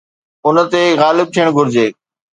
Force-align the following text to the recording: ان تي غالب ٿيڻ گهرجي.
ان 0.47 0.55
تي 0.71 0.83
غالب 1.01 1.27
ٿيڻ 1.35 1.47
گهرجي. 1.55 1.87